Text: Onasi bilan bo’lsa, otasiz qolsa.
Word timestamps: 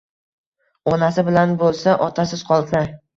Onasi 0.91 1.23
bilan 1.27 1.53
bo’lsa, 1.59 1.93
otasiz 2.07 2.43
qolsa. 2.49 2.83